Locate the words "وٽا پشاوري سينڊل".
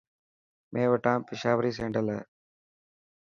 0.91-2.05